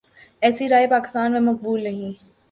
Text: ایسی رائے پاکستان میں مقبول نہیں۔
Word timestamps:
ایسی 0.41 0.69
رائے 0.69 0.87
پاکستان 0.87 1.31
میں 1.31 1.39
مقبول 1.41 1.83
نہیں۔ 1.83 2.11